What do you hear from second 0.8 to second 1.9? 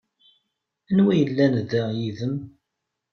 Anwa yellan da